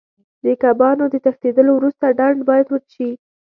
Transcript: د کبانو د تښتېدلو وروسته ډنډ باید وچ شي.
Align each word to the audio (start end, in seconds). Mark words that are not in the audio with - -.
د 0.43 0.45
کبانو 0.63 1.03
د 1.09 1.15
تښتېدلو 1.25 1.71
وروسته 1.75 2.05
ډنډ 2.17 2.39
باید 2.49 2.67
وچ 2.73 2.85
شي. 2.95 3.09